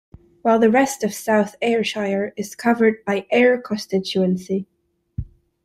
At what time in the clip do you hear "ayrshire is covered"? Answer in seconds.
1.61-3.05